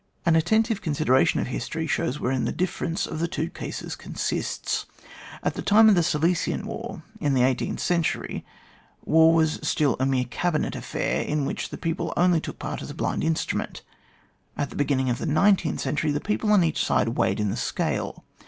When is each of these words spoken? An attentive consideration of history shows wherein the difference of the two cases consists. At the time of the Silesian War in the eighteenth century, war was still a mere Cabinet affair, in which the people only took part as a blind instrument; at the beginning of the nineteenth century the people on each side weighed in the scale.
An 0.25 0.35
attentive 0.35 0.81
consideration 0.81 1.39
of 1.39 1.45
history 1.45 1.85
shows 1.85 2.19
wherein 2.19 2.45
the 2.45 2.51
difference 2.51 3.05
of 3.05 3.19
the 3.19 3.27
two 3.27 3.51
cases 3.51 3.95
consists. 3.95 4.87
At 5.43 5.53
the 5.53 5.61
time 5.61 5.89
of 5.89 5.93
the 5.93 6.01
Silesian 6.01 6.65
War 6.65 7.03
in 7.19 7.35
the 7.35 7.43
eighteenth 7.43 7.79
century, 7.79 8.43
war 9.05 9.31
was 9.31 9.59
still 9.61 9.95
a 9.99 10.07
mere 10.07 10.25
Cabinet 10.25 10.75
affair, 10.75 11.21
in 11.21 11.45
which 11.45 11.69
the 11.69 11.77
people 11.77 12.13
only 12.17 12.41
took 12.41 12.57
part 12.57 12.81
as 12.81 12.89
a 12.89 12.95
blind 12.95 13.23
instrument; 13.23 13.83
at 14.57 14.71
the 14.71 14.75
beginning 14.75 15.11
of 15.11 15.19
the 15.19 15.27
nineteenth 15.27 15.81
century 15.81 16.09
the 16.09 16.19
people 16.19 16.51
on 16.51 16.63
each 16.63 16.83
side 16.83 17.09
weighed 17.09 17.39
in 17.39 17.51
the 17.51 17.55
scale. 17.55 18.23